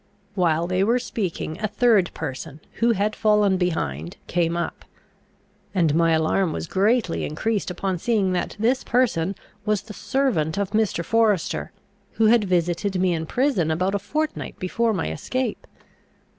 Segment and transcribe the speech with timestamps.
[0.33, 4.83] While they were speaking a third person, who had fallen behind, came up;
[5.75, 10.71] and my alarm was greatly increased upon seeing that this person was the servant of
[10.71, 11.05] Mr.
[11.05, 11.71] Forester,
[12.13, 15.67] who had visited me in prison about a fortnight before my escape.